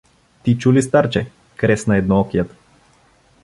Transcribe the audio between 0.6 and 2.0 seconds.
ли, старче?— кресна